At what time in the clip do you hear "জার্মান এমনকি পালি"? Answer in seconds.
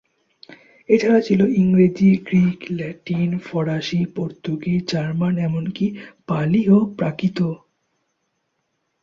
4.91-6.61